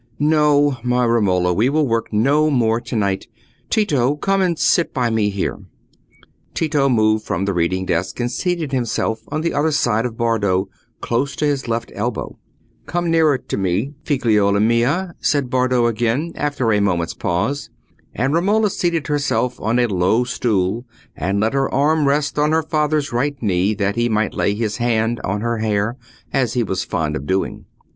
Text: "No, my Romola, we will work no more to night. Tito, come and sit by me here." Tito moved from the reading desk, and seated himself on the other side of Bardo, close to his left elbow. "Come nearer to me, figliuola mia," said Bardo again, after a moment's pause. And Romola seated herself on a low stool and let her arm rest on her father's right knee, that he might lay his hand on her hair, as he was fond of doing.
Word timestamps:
"No, 0.17 0.77
my 0.81 1.05
Romola, 1.05 1.53
we 1.53 1.69
will 1.69 1.85
work 1.87 2.11
no 2.11 2.49
more 2.49 2.81
to 2.81 2.95
night. 2.95 3.27
Tito, 3.69 4.15
come 4.15 4.41
and 4.41 4.57
sit 4.57 4.95
by 4.95 5.11
me 5.11 5.29
here." 5.29 5.59
Tito 6.55 6.89
moved 6.89 7.23
from 7.23 7.45
the 7.45 7.53
reading 7.53 7.85
desk, 7.85 8.19
and 8.19 8.31
seated 8.31 8.71
himself 8.71 9.19
on 9.27 9.41
the 9.41 9.53
other 9.53 9.69
side 9.69 10.07
of 10.07 10.17
Bardo, 10.17 10.69
close 11.01 11.35
to 11.35 11.45
his 11.45 11.67
left 11.67 11.91
elbow. 11.93 12.39
"Come 12.87 13.11
nearer 13.11 13.37
to 13.37 13.57
me, 13.57 13.93
figliuola 14.03 14.59
mia," 14.59 15.13
said 15.19 15.51
Bardo 15.51 15.85
again, 15.85 16.31
after 16.33 16.71
a 16.73 16.81
moment's 16.81 17.13
pause. 17.13 17.69
And 18.15 18.33
Romola 18.33 18.71
seated 18.71 19.05
herself 19.05 19.59
on 19.61 19.77
a 19.77 19.85
low 19.85 20.23
stool 20.23 20.83
and 21.15 21.39
let 21.39 21.53
her 21.53 21.71
arm 21.71 22.07
rest 22.07 22.39
on 22.39 22.53
her 22.53 22.63
father's 22.63 23.13
right 23.13 23.39
knee, 23.39 23.75
that 23.75 23.97
he 23.97 24.09
might 24.09 24.33
lay 24.33 24.55
his 24.55 24.77
hand 24.77 25.19
on 25.23 25.41
her 25.41 25.59
hair, 25.59 25.95
as 26.33 26.55
he 26.55 26.63
was 26.63 26.83
fond 26.83 27.15
of 27.15 27.27
doing. 27.27 27.65